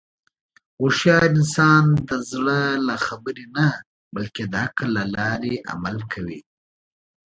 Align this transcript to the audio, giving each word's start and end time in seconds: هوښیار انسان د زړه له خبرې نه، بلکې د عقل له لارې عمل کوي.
هوښیار 0.79 1.23
انسان 1.37 1.83
د 2.07 2.09
زړه 2.29 2.59
له 2.87 2.95
خبرې 3.05 3.45
نه، 3.57 3.67
بلکې 4.15 4.43
د 4.47 4.53
عقل 4.65 4.89
له 4.97 5.05
لارې 5.15 5.53
عمل 5.71 5.97
کوي. 6.13 6.39